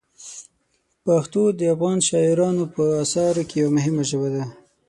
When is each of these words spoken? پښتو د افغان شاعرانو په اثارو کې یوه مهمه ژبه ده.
پښتو 1.05 1.41
د 1.59 1.61
افغان 1.73 1.99
شاعرانو 2.09 2.63
په 2.75 2.83
اثارو 3.03 3.43
کې 3.49 3.55
یوه 3.61 3.71
مهمه 3.77 4.03
ژبه 4.09 4.29
ده. 4.35 4.43